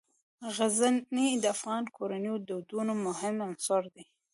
[0.55, 4.05] غزني د افغان کورنیو د دودونو مهم عنصر دی.